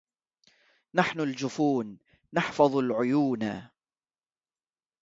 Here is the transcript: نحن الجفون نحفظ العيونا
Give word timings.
نحن 0.93 1.19
الجفون 1.21 1.99
نحفظ 2.33 2.75
العيونا 2.77 3.71